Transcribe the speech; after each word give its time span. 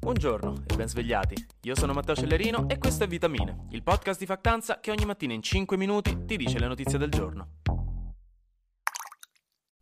Buongiorno 0.00 0.62
e 0.66 0.76
ben 0.76 0.88
svegliati. 0.88 1.34
Io 1.62 1.74
sono 1.74 1.92
Matteo 1.92 2.14
Cellerino 2.14 2.68
e 2.68 2.78
questo 2.78 3.02
è 3.02 3.08
Vitamine, 3.08 3.66
il 3.70 3.82
podcast 3.82 4.20
di 4.20 4.26
Factanza 4.26 4.78
che 4.78 4.92
ogni 4.92 5.04
mattina 5.04 5.34
in 5.34 5.42
5 5.42 5.76
minuti 5.76 6.24
ti 6.24 6.36
dice 6.36 6.60
le 6.60 6.68
notizie 6.68 6.98
del 6.98 7.10
giorno. 7.10 7.56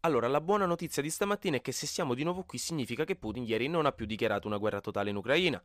Allora, 0.01 0.27
la 0.27 0.41
buona 0.41 0.65
notizia 0.65 1.03
di 1.03 1.11
stamattina 1.11 1.57
è 1.57 1.61
che 1.61 1.71
se 1.71 1.87
siamo 1.87 2.15
di 2.15 2.25
nuovo 2.25 2.45
qui 2.45 2.57
significa 2.57 3.05
che 3.05 3.17
Putin 3.17 3.45
ieri 3.45 3.69
non 3.69 3.85
ha 3.85 3.93
più 3.93 4.07
dichiarato 4.07 4.47
una 4.47 4.57
guerra 4.57 4.81
totale 4.81 5.11
in 5.11 5.17
Ucraina. 5.17 5.63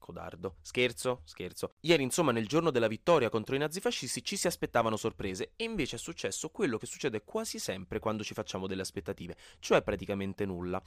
Codardo. 0.00 0.56
Scherzo, 0.62 1.20
scherzo. 1.24 1.74
Ieri, 1.80 2.02
insomma, 2.02 2.32
nel 2.32 2.48
giorno 2.48 2.70
della 2.70 2.88
vittoria 2.88 3.28
contro 3.28 3.54
i 3.54 3.58
nazifascisti 3.58 4.24
ci 4.24 4.36
si 4.36 4.48
aspettavano 4.48 4.96
sorprese 4.96 5.52
e 5.54 5.64
invece 5.64 5.96
è 5.96 5.98
successo 5.98 6.48
quello 6.48 6.78
che 6.78 6.86
succede 6.86 7.22
quasi 7.22 7.60
sempre 7.60 8.00
quando 8.00 8.24
ci 8.24 8.34
facciamo 8.34 8.66
delle 8.66 8.82
aspettative, 8.82 9.36
cioè 9.60 9.82
praticamente 9.82 10.44
nulla. 10.46 10.82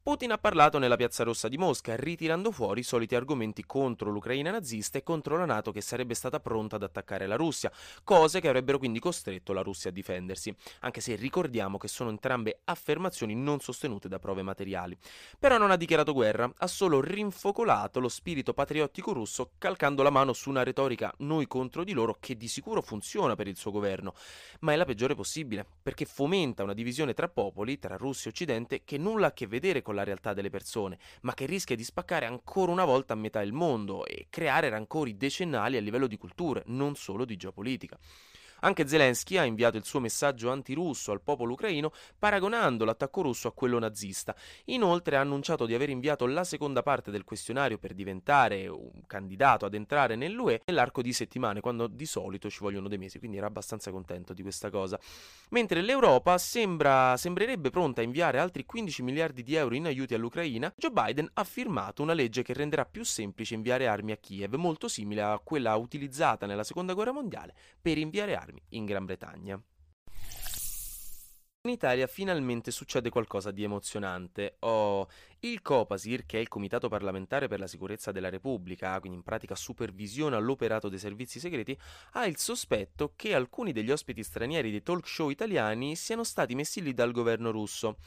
Putin 0.00 0.32
ha 0.32 0.38
parlato 0.38 0.78
nella 0.78 0.96
Piazza 0.96 1.24
Rossa 1.24 1.48
di 1.48 1.58
Mosca, 1.58 1.96
ritirando 1.96 2.52
fuori 2.52 2.80
i 2.80 2.84
soliti 2.84 3.14
argomenti 3.14 3.64
contro 3.64 4.10
l'Ucraina 4.10 4.50
nazista 4.50 4.98
e 4.98 5.02
contro 5.02 5.36
la 5.36 5.44
Nato 5.44 5.72
che 5.72 5.80
sarebbe 5.80 6.14
stata 6.14 6.38
pronta 6.38 6.76
ad 6.76 6.82
attaccare 6.82 7.26
la 7.26 7.36
Russia, 7.36 7.72
cose 8.04 8.40
che 8.40 8.48
avrebbero 8.48 8.78
quindi 8.78 9.00
costretto 9.00 9.52
la 9.52 9.62
Russia 9.62 9.90
a 9.90 9.92
difendersi, 9.92 10.54
anche 10.80 11.00
se 11.00 11.14
ricordiamo 11.14 11.78
che 11.78 11.88
sono 11.88 12.10
entrambe 12.10 12.60
affermazioni 12.64 13.34
non 13.34 13.60
sostenute 13.60 14.08
da 14.08 14.18
prove 14.18 14.42
materiali. 14.42 14.96
Però 15.38 15.58
non 15.58 15.70
ha 15.70 15.76
dichiarato 15.76 16.12
guerra, 16.12 16.50
ha 16.56 16.66
solo 16.66 17.00
rinfocolato 17.00 17.98
lo 17.98 18.08
spirito 18.08 18.54
patriottico 18.58 19.12
russo 19.12 19.52
calcando 19.56 20.02
la 20.02 20.10
mano 20.10 20.32
su 20.32 20.50
una 20.50 20.64
retorica 20.64 21.14
noi 21.18 21.46
contro 21.46 21.84
di 21.84 21.92
loro 21.92 22.16
che 22.18 22.36
di 22.36 22.48
sicuro 22.48 22.82
funziona 22.82 23.36
per 23.36 23.46
il 23.46 23.56
suo 23.56 23.70
governo, 23.70 24.14
ma 24.62 24.72
è 24.72 24.76
la 24.76 24.84
peggiore 24.84 25.14
possibile, 25.14 25.64
perché 25.80 26.04
fomenta 26.04 26.64
una 26.64 26.74
divisione 26.74 27.14
tra 27.14 27.28
popoli, 27.28 27.78
tra 27.78 27.96
Russia 27.96 28.26
e 28.26 28.30
Occidente, 28.30 28.82
che 28.82 28.98
nulla 28.98 29.26
ha 29.26 29.28
a 29.28 29.32
che 29.32 29.46
vedere 29.46 29.80
con 29.80 29.94
la 29.94 30.02
realtà 30.02 30.34
delle 30.34 30.50
persone, 30.50 30.98
ma 31.20 31.34
che 31.34 31.46
rischia 31.46 31.76
di 31.76 31.84
spaccare 31.84 32.26
ancora 32.26 32.72
una 32.72 32.84
volta 32.84 33.12
a 33.12 33.16
metà 33.16 33.42
il 33.42 33.52
mondo 33.52 34.04
e 34.04 34.26
creare 34.28 34.68
rancori 34.70 35.16
decennali 35.16 35.76
a 35.76 35.80
livello 35.80 36.08
di 36.08 36.18
culture, 36.18 36.64
non 36.66 36.96
solo 36.96 37.24
di 37.24 37.36
geopolitica. 37.36 37.96
Anche 38.60 38.88
Zelensky 38.88 39.36
ha 39.36 39.44
inviato 39.44 39.76
il 39.76 39.84
suo 39.84 40.00
messaggio 40.00 40.50
antirusso 40.50 41.12
al 41.12 41.20
popolo 41.20 41.52
ucraino 41.52 41.92
paragonando 42.18 42.84
l'attacco 42.84 43.22
russo 43.22 43.46
a 43.48 43.52
quello 43.52 43.78
nazista. 43.78 44.34
Inoltre 44.66 45.16
ha 45.16 45.20
annunciato 45.20 45.64
di 45.64 45.74
aver 45.74 45.90
inviato 45.90 46.26
la 46.26 46.42
seconda 46.42 46.82
parte 46.82 47.10
del 47.12 47.24
questionario 47.24 47.78
per 47.78 47.94
diventare 47.94 48.66
un 48.66 49.02
candidato 49.06 49.64
ad 49.64 49.74
entrare 49.74 50.16
nell'UE 50.16 50.62
nell'arco 50.64 51.02
di 51.02 51.12
settimane, 51.12 51.60
quando 51.60 51.86
di 51.86 52.06
solito 52.06 52.50
ci 52.50 52.58
vogliono 52.60 52.88
dei 52.88 52.98
mesi, 52.98 53.18
quindi 53.18 53.36
era 53.36 53.46
abbastanza 53.46 53.92
contento 53.92 54.32
di 54.32 54.42
questa 54.42 54.70
cosa. 54.70 54.98
Mentre 55.50 55.80
l'Europa 55.80 56.36
sembra, 56.38 57.16
sembrerebbe 57.16 57.70
pronta 57.70 58.00
a 58.00 58.04
inviare 58.04 58.38
altri 58.40 58.66
15 58.66 59.02
miliardi 59.02 59.42
di 59.44 59.54
euro 59.54 59.76
in 59.76 59.86
aiuti 59.86 60.14
all'Ucraina, 60.14 60.72
Joe 60.76 60.90
Biden 60.90 61.30
ha 61.34 61.44
firmato 61.44 62.02
una 62.02 62.12
legge 62.12 62.42
che 62.42 62.54
renderà 62.54 62.84
più 62.84 63.04
semplice 63.04 63.54
inviare 63.54 63.86
armi 63.86 64.12
a 64.12 64.16
Kiev, 64.16 64.54
molto 64.54 64.88
simile 64.88 65.22
a 65.22 65.40
quella 65.42 65.76
utilizzata 65.76 66.46
nella 66.46 66.64
Seconda 66.64 66.94
Guerra 66.94 67.12
Mondiale 67.12 67.54
per 67.80 67.98
inviare 67.98 68.34
armi 68.34 68.47
armi 68.48 68.62
in 68.70 68.84
Gran 68.84 69.04
Bretagna. 69.04 69.62
In 71.62 71.74
Italia 71.74 72.06
finalmente 72.06 72.70
succede 72.70 73.10
qualcosa 73.10 73.50
di 73.50 73.64
emozionante. 73.64 74.56
Oh, 74.60 75.06
il 75.40 75.60
Copasir, 75.60 76.24
che 76.24 76.38
è 76.38 76.40
il 76.40 76.48
Comitato 76.48 76.88
parlamentare 76.88 77.48
per 77.48 77.58
la 77.58 77.66
sicurezza 77.66 78.12
della 78.12 78.30
Repubblica, 78.30 78.98
quindi 79.00 79.18
in 79.18 79.24
pratica 79.24 79.54
supervisiona 79.54 80.38
l'operato 80.38 80.88
dei 80.88 81.00
servizi 81.00 81.40
segreti, 81.40 81.78
ha 82.12 82.26
il 82.26 82.38
sospetto 82.38 83.12
che 83.16 83.34
alcuni 83.34 83.72
degli 83.72 83.90
ospiti 83.90 84.22
stranieri 84.22 84.70
dei 84.70 84.82
talk 84.82 85.06
show 85.06 85.28
italiani 85.28 85.94
siano 85.96 86.24
stati 86.24 86.54
messi 86.54 86.80
lì 86.80 86.94
dal 86.94 87.12
governo 87.12 87.50
russo 87.50 87.98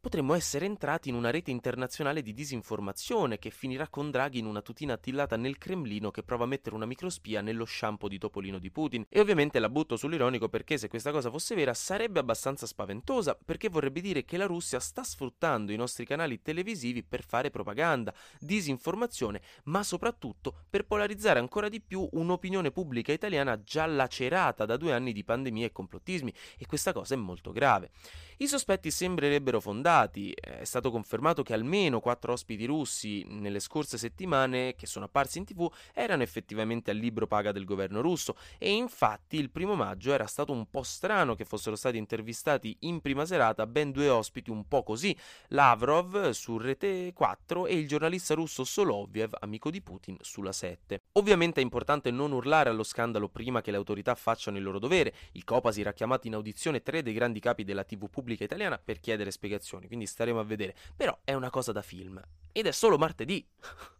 potremmo 0.00 0.34
essere 0.34 0.64
entrati 0.64 1.08
in 1.08 1.16
una 1.16 1.30
rete 1.30 1.50
internazionale 1.50 2.22
di 2.22 2.32
disinformazione 2.32 3.38
che 3.38 3.50
finirà 3.50 3.88
con 3.88 4.10
Draghi 4.10 4.38
in 4.38 4.46
una 4.46 4.62
tutina 4.62 4.94
attillata 4.94 5.36
nel 5.36 5.58
Cremlino 5.58 6.10
che 6.10 6.22
prova 6.22 6.44
a 6.44 6.46
mettere 6.46 6.76
una 6.76 6.86
microspia 6.86 7.40
nello 7.40 7.64
shampoo 7.64 8.08
di 8.08 8.18
Topolino 8.18 8.58
di 8.58 8.70
Putin. 8.70 9.04
E 9.08 9.20
ovviamente 9.20 9.58
la 9.58 9.68
butto 9.68 9.96
sull'ironico 9.96 10.48
perché 10.48 10.78
se 10.78 10.88
questa 10.88 11.10
cosa 11.10 11.30
fosse 11.30 11.54
vera 11.54 11.74
sarebbe 11.74 12.20
abbastanza 12.20 12.66
spaventosa, 12.66 13.36
perché 13.44 13.68
vorrebbe 13.68 14.00
dire 14.00 14.24
che 14.24 14.36
la 14.36 14.46
Russia 14.46 14.78
sta 14.78 15.02
sfruttando 15.02 15.72
i 15.72 15.76
nostri 15.76 16.06
canali 16.06 16.40
televisivi 16.40 17.02
per 17.02 17.24
fare 17.24 17.50
propaganda, 17.50 18.14
disinformazione, 18.38 19.42
ma 19.64 19.82
soprattutto 19.82 20.64
per 20.70 20.86
polarizzare 20.86 21.40
ancora 21.40 21.68
di 21.68 21.80
più 21.80 22.08
un'opinione 22.12 22.70
pubblica 22.70 23.12
italiana 23.12 23.60
già 23.62 23.84
lacerata 23.86 24.64
da 24.64 24.76
due 24.76 24.92
anni 24.92 25.12
di 25.12 25.24
pandemia 25.24 25.66
e 25.66 25.72
complottismi, 25.72 26.32
e 26.56 26.66
questa 26.66 26.92
cosa 26.92 27.14
è 27.14 27.16
molto 27.16 27.50
grave. 27.50 27.90
I 28.38 28.46
sospetti 28.46 28.90
sembrerebbero 28.92 29.60
fondati, 29.60 29.86
è 30.04 30.64
stato 30.64 30.90
confermato 30.90 31.42
che 31.42 31.52
almeno 31.52 32.00
quattro 32.00 32.32
ospiti 32.32 32.64
russi 32.66 33.24
nelle 33.28 33.60
scorse 33.60 33.98
settimane 33.98 34.74
che 34.74 34.86
sono 34.86 35.06
apparsi 35.06 35.38
in 35.38 35.44
tv 35.44 35.70
erano 35.92 36.22
effettivamente 36.22 36.90
al 36.90 36.96
libro 36.96 37.26
paga 37.26 37.52
del 37.52 37.64
governo 37.64 38.00
russo. 38.00 38.36
E 38.58 38.70
infatti 38.70 39.36
il 39.38 39.50
primo 39.50 39.74
maggio 39.74 40.12
era 40.12 40.26
stato 40.26 40.52
un 40.52 40.68
po' 40.70 40.82
strano 40.82 41.34
che 41.34 41.44
fossero 41.44 41.76
stati 41.76 41.96
intervistati 41.96 42.76
in 42.80 43.00
prima 43.00 43.24
serata 43.24 43.66
ben 43.66 43.90
due 43.90 44.08
ospiti 44.08 44.50
un 44.50 44.66
po' 44.66 44.82
così, 44.82 45.16
Lavrov 45.48 46.30
su 46.30 46.58
Rete 46.58 47.12
4 47.12 47.66
e 47.66 47.74
il 47.74 47.88
giornalista 47.88 48.34
russo 48.34 48.64
Soloviev, 48.64 49.36
amico 49.40 49.70
di 49.70 49.80
Putin, 49.80 50.16
sulla 50.20 50.52
7. 50.52 51.02
Ovviamente 51.12 51.60
è 51.60 51.62
importante 51.62 52.10
non 52.10 52.32
urlare 52.32 52.70
allo 52.70 52.82
scandalo 52.82 53.28
prima 53.28 53.60
che 53.60 53.70
le 53.70 53.76
autorità 53.76 54.14
facciano 54.14 54.56
il 54.56 54.62
loro 54.62 54.78
dovere, 54.78 55.14
il 55.32 55.44
Copasir 55.44 55.86
ha 55.88 55.92
chiamato 55.92 56.26
in 56.26 56.34
audizione 56.34 56.82
tre 56.82 57.02
dei 57.02 57.12
grandi 57.12 57.40
capi 57.40 57.64
della 57.64 57.84
TV 57.84 58.08
pubblica 58.08 58.44
Italiana 58.44 58.78
per 58.78 59.00
chiedere 59.00 59.30
spiegazioni, 59.30 59.77
quindi 59.86 60.06
staremo 60.06 60.40
a 60.40 60.44
vedere. 60.44 60.74
Però 60.96 61.16
è 61.22 61.34
una 61.34 61.50
cosa 61.50 61.72
da 61.72 61.82
film. 61.82 62.20
Ed 62.52 62.66
è 62.66 62.72
solo 62.72 62.98
martedì. 62.98 63.46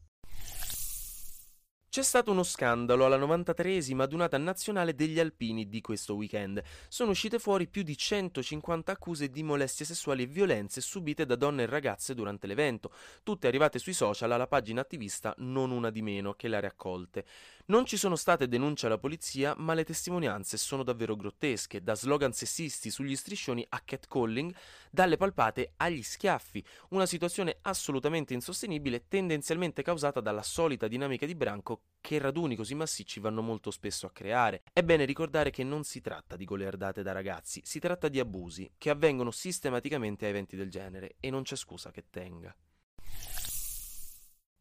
C'è 1.90 2.02
stato 2.02 2.30
uno 2.30 2.42
scandalo 2.42 3.06
alla 3.06 3.16
93esima 3.16 4.02
adunata 4.02 4.36
nazionale 4.36 4.94
degli 4.94 5.18
alpini 5.18 5.68
di 5.70 5.80
questo 5.80 6.16
weekend. 6.16 6.62
Sono 6.86 7.12
uscite 7.12 7.38
fuori 7.38 7.66
più 7.66 7.82
di 7.82 7.96
150 7.96 8.92
accuse 8.92 9.30
di 9.30 9.42
molestie 9.42 9.86
sessuali 9.86 10.24
e 10.24 10.26
violenze 10.26 10.82
subite 10.82 11.24
da 11.24 11.34
donne 11.34 11.62
e 11.62 11.66
ragazze 11.66 12.14
durante 12.14 12.46
l'evento, 12.46 12.92
tutte 13.22 13.48
arrivate 13.48 13.78
sui 13.78 13.94
social 13.94 14.30
alla 14.30 14.46
pagina 14.46 14.82
attivista 14.82 15.34
Non 15.38 15.70
una 15.70 15.88
di 15.88 16.02
meno 16.02 16.34
che 16.34 16.48
le 16.48 16.56
ha 16.56 16.60
raccolte. 16.60 17.24
Non 17.70 17.84
ci 17.84 17.98
sono 17.98 18.16
state 18.16 18.48
denunce 18.48 18.86
alla 18.86 18.96
polizia, 18.96 19.54
ma 19.58 19.74
le 19.74 19.84
testimonianze 19.84 20.56
sono 20.56 20.82
davvero 20.82 21.14
grottesche, 21.16 21.82
da 21.82 21.94
slogan 21.94 22.32
sessisti 22.32 22.88
sugli 22.88 23.14
striscioni 23.14 23.62
a 23.68 23.82
catcalling, 23.84 24.54
dalle 24.90 25.18
palpate 25.18 25.74
agli 25.76 26.02
schiaffi, 26.02 26.64
una 26.90 27.04
situazione 27.04 27.58
assolutamente 27.60 28.32
insostenibile, 28.32 29.06
tendenzialmente 29.06 29.82
causata 29.82 30.20
dalla 30.20 30.42
solita 30.42 30.88
dinamica 30.88 31.26
di 31.26 31.34
branco 31.34 31.82
che 32.00 32.16
raduni 32.16 32.56
così 32.56 32.74
massicci 32.74 33.20
vanno 33.20 33.42
molto 33.42 33.70
spesso 33.70 34.06
a 34.06 34.12
creare. 34.12 34.62
È 34.72 34.82
bene 34.82 35.04
ricordare 35.04 35.50
che 35.50 35.62
non 35.62 35.84
si 35.84 36.00
tratta 36.00 36.36
di 36.36 36.46
goliardate 36.46 37.02
da 37.02 37.12
ragazzi, 37.12 37.60
si 37.66 37.80
tratta 37.80 38.08
di 38.08 38.18
abusi 38.18 38.72
che 38.78 38.88
avvengono 38.88 39.30
sistematicamente 39.30 40.24
a 40.24 40.30
eventi 40.30 40.56
del 40.56 40.70
genere 40.70 41.16
e 41.20 41.28
non 41.28 41.42
c'è 41.42 41.54
scusa 41.54 41.90
che 41.90 42.04
tenga. 42.08 42.56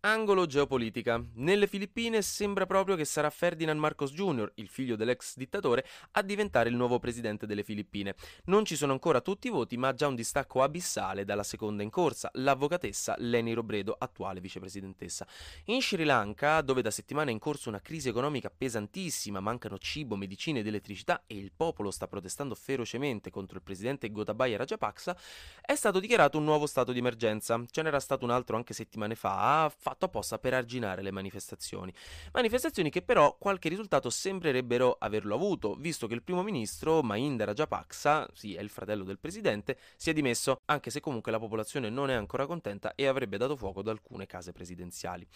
Angolo 0.08 0.46
geopolitica. 0.46 1.22
Nelle 1.34 1.68
Filippine 1.68 2.22
sembra 2.22 2.66
proprio 2.66 2.96
che 2.96 3.04
sarà 3.04 3.30
Ferdinand 3.30 3.78
Marcos 3.78 4.14
Jr., 4.14 4.50
il 4.56 4.70
figlio 4.70 4.96
dell'ex 4.96 5.36
dittatore, 5.36 5.86
a 6.12 6.22
diventare 6.22 6.70
il 6.70 6.78
nuovo 6.78 6.98
presidente 6.98 7.46
delle 7.46 7.62
Filippine. 7.62 8.16
Non 8.46 8.64
ci 8.64 8.78
sono 8.78 8.94
ancora 8.94 9.20
tutti 9.20 9.48
i 9.48 9.50
voti, 9.50 9.76
ma 9.76 9.94
già 9.94 10.08
un 10.08 10.16
distacco 10.16 10.64
abissale 10.64 11.26
dalla 11.26 11.44
seconda 11.44 11.84
in 11.84 11.90
corsa, 11.90 12.30
l'avvocatessa 12.36 13.16
Leni 13.18 13.52
Robredo, 13.52 13.98
attuale 14.00 14.40
vicepresidentessa. 14.40 15.28
In 15.66 15.82
Sri 15.82 16.06
Lanka, 16.06 16.62
dove 16.62 16.82
da 16.82 16.90
settimane 16.90 17.32
è 17.32 17.34
in 17.34 17.40
corso 17.40 17.68
una 17.68 17.82
crisi 17.82 18.08
economica 18.08 18.50
pesantissima, 18.50 19.42
mancano 19.42 19.78
cibo, 19.78 20.16
medicine 20.16 20.60
ed 20.60 20.68
elettricità 20.68 21.24
e 21.28 21.36
il 21.36 21.52
popolo 21.54 21.92
sta 21.92 22.08
protestando 22.08 22.56
ferocemente 22.56 23.30
contro 23.30 23.58
il 23.58 23.64
presidente 23.64 24.10
Gotabaya 24.10 24.56
Rajapaksa, 24.56 25.18
è 25.60 25.76
stato 25.76 26.00
dichiarato 26.00 26.38
un 26.38 26.46
nuovo 26.46 26.66
stato 26.66 26.94
di 26.94 27.00
emergenza. 27.00 27.62
Ce 27.70 27.82
n'era 27.82 28.00
stato 28.00 28.24
un 28.24 28.32
altro 28.32 28.56
anche 28.56 28.74
settimane 28.74 29.16
fa, 29.16 29.70
fatto 29.78 29.97
fatto 29.98 30.06
apposta 30.06 30.38
per 30.38 30.54
arginare 30.54 31.02
le 31.02 31.12
manifestazioni. 31.12 31.92
Manifestazioni 32.32 32.92
che 32.92 33.02
però 33.02 33.36
qualche 33.38 33.68
risultato 33.68 34.12
sembrerebbero 34.12 34.96
averlo 35.00 35.34
avuto, 35.34 35.74
visto 35.76 36.06
che 36.08 36.14
il 36.14 36.22
primo 36.22 36.44
ministro 36.44 37.02
Mahinda 37.02 37.46
Rajapaksa, 37.46 38.30
sì, 38.34 38.54
è 38.54 38.62
il 38.62 38.70
fratello 38.70 39.04
del 39.04 39.18
presidente, 39.18 39.78
si 39.98 40.12
è 40.12 40.14
dimesso, 40.14 40.62
anche 40.66 40.92
se 40.92 41.00
comunque 41.00 41.32
la 41.32 41.40
popolazione 41.40 41.90
non 41.90 42.12
è 42.12 42.14
ancora 42.14 42.46
contenta 42.46 42.94
e 42.94 43.08
avrebbe 43.08 43.38
dato 43.38 43.56
fuoco 43.56 43.80
ad 43.80 43.88
alcune 43.88 44.28
case 44.28 44.54
presidenziali. 44.54 45.28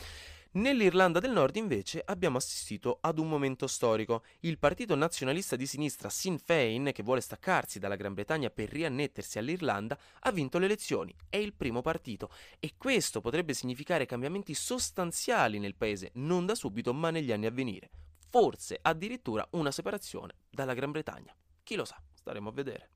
Nell'Irlanda 0.53 1.19
del 1.21 1.31
Nord 1.31 1.56
invece 1.56 2.01
abbiamo 2.03 2.36
assistito 2.36 2.98
ad 3.00 3.19
un 3.19 3.30
momento 3.30 3.68
storico. 3.68 4.24
Il 4.42 4.57
partito 4.57 4.95
nazionalista 4.95 5.56
di 5.56 5.65
sinistra 5.65 6.09
Sinn 6.09 6.36
Féin, 6.36 6.92
che 6.92 7.03
vuole 7.03 7.21
staccarsi 7.21 7.80
dalla 7.80 7.95
Gran 7.95 8.13
Bretagna 8.13 8.50
per 8.50 8.68
riannettersi 8.68 9.39
all'Irlanda, 9.39 9.98
ha 10.19 10.31
vinto 10.33 10.57
le 10.57 10.65
elezioni. 10.65 11.15
È 11.30 11.38
il 11.38 11.53
primo 11.53 11.80
partito 11.80 12.30
e 12.59 12.74
questo 12.75 13.21
potrebbe 13.21 13.53
significare 13.53 14.06
cambiamenti 14.06 14.53
sostanziali 14.53 15.57
nel 15.57 15.75
paese, 15.75 16.12
non 16.15 16.45
da 16.45 16.54
subito 16.54 16.94
ma 16.94 17.12
negli 17.12 17.31
anni 17.31 17.45
a 17.45 17.51
venire. 17.51 17.89
Forse 18.30 18.77
addirittura 18.81 19.47
una 19.51 19.71
separazione 19.71 20.33
dalla 20.50 20.74
Gran 20.74 20.92
Bretagna. 20.92 21.33
Chi 21.63 21.75
lo 21.75 21.86
sa, 21.86 21.97
staremo 22.13 22.50
a 22.50 22.51
vedere. 22.51 22.91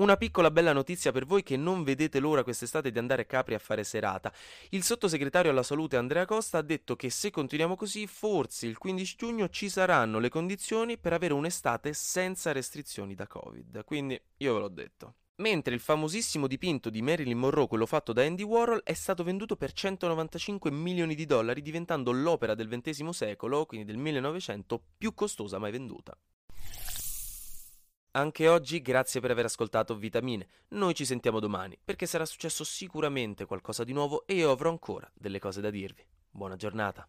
Una 0.00 0.16
piccola 0.16 0.50
bella 0.50 0.72
notizia 0.72 1.12
per 1.12 1.26
voi 1.26 1.42
che 1.42 1.58
non 1.58 1.82
vedete 1.82 2.20
l'ora 2.20 2.42
quest'estate 2.42 2.90
di 2.90 2.98
andare 2.98 3.20
a 3.20 3.24
Capri 3.26 3.52
a 3.52 3.58
fare 3.58 3.84
serata. 3.84 4.32
Il 4.70 4.82
sottosegretario 4.82 5.50
alla 5.50 5.62
salute 5.62 5.98
Andrea 5.98 6.24
Costa 6.24 6.56
ha 6.56 6.62
detto 6.62 6.96
che 6.96 7.10
se 7.10 7.30
continuiamo 7.30 7.76
così, 7.76 8.06
forse 8.06 8.66
il 8.66 8.78
15 8.78 9.16
giugno 9.18 9.50
ci 9.50 9.68
saranno 9.68 10.18
le 10.18 10.30
condizioni 10.30 10.96
per 10.96 11.12
avere 11.12 11.34
un'estate 11.34 11.92
senza 11.92 12.50
restrizioni 12.52 13.14
da 13.14 13.26
Covid. 13.26 13.84
Quindi 13.84 14.18
io 14.38 14.54
ve 14.54 14.60
l'ho 14.60 14.68
detto. 14.68 15.14
Mentre 15.36 15.74
il 15.74 15.80
famosissimo 15.80 16.46
dipinto 16.46 16.88
di 16.88 17.02
Marilyn 17.02 17.36
Monroe, 17.36 17.68
quello 17.68 17.84
fatto 17.84 18.14
da 18.14 18.24
Andy 18.24 18.42
Warhol, 18.42 18.82
è 18.82 18.94
stato 18.94 19.22
venduto 19.22 19.54
per 19.54 19.72
195 19.74 20.70
milioni 20.70 21.14
di 21.14 21.26
dollari, 21.26 21.60
diventando 21.60 22.10
l'opera 22.10 22.54
del 22.54 22.68
XX 22.68 23.10
secolo, 23.10 23.66
quindi 23.66 23.84
del 23.84 24.00
1900, 24.00 24.82
più 24.96 25.12
costosa 25.12 25.58
mai 25.58 25.72
venduta. 25.72 26.16
Anche 28.12 28.48
oggi 28.48 28.82
grazie 28.82 29.20
per 29.20 29.30
aver 29.30 29.44
ascoltato 29.44 29.94
Vitamine. 29.94 30.48
Noi 30.70 30.94
ci 30.94 31.04
sentiamo 31.04 31.38
domani, 31.38 31.78
perché 31.82 32.06
sarà 32.06 32.24
successo 32.24 32.64
sicuramente 32.64 33.44
qualcosa 33.44 33.84
di 33.84 33.92
nuovo 33.92 34.26
e 34.26 34.34
io 34.34 34.50
avrò 34.50 34.68
ancora 34.68 35.08
delle 35.14 35.38
cose 35.38 35.60
da 35.60 35.70
dirvi. 35.70 36.04
Buona 36.28 36.56
giornata. 36.56 37.08